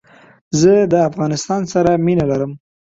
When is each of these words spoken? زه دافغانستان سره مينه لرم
زه 0.61 0.71
دافغانستان 0.95 1.61
سره 1.73 1.91
مينه 2.05 2.25
لرم 2.31 2.51